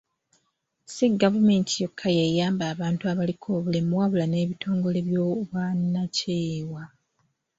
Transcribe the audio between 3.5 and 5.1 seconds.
obulemu wabula n'ebitongole